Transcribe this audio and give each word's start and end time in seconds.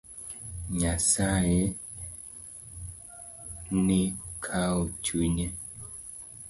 Nyasaye 0.79 1.61
ni 3.85 4.01
kawo 4.43 4.83
chunye. 5.03 5.47